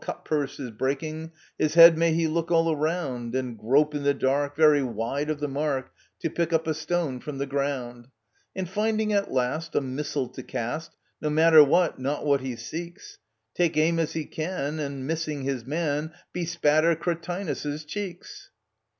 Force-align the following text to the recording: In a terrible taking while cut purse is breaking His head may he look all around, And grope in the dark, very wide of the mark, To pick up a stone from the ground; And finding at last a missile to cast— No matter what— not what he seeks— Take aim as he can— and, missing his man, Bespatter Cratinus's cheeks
In 0.01 0.05
a 0.05 0.07
terrible 0.07 0.23
taking 0.23 0.31
while 0.31 0.39
cut 0.39 0.47
purse 0.47 0.59
is 0.59 0.71
breaking 0.71 1.31
His 1.59 1.73
head 1.75 1.95
may 1.95 2.11
he 2.11 2.25
look 2.27 2.49
all 2.49 2.71
around, 2.73 3.35
And 3.35 3.55
grope 3.55 3.93
in 3.93 4.01
the 4.01 4.15
dark, 4.15 4.55
very 4.57 4.81
wide 4.81 5.29
of 5.29 5.39
the 5.39 5.47
mark, 5.47 5.91
To 6.21 6.29
pick 6.31 6.51
up 6.51 6.65
a 6.65 6.73
stone 6.73 7.19
from 7.19 7.37
the 7.37 7.45
ground; 7.45 8.07
And 8.55 8.67
finding 8.67 9.13
at 9.13 9.31
last 9.31 9.75
a 9.75 9.79
missile 9.81 10.27
to 10.29 10.41
cast— 10.41 10.95
No 11.21 11.29
matter 11.29 11.63
what— 11.63 11.99
not 11.99 12.25
what 12.25 12.41
he 12.41 12.55
seeks— 12.55 13.19
Take 13.55 13.77
aim 13.77 13.99
as 13.99 14.13
he 14.13 14.25
can— 14.25 14.79
and, 14.79 15.05
missing 15.05 15.43
his 15.43 15.65
man, 15.67 16.11
Bespatter 16.33 16.95
Cratinus's 16.95 17.85
cheeks 17.85 18.49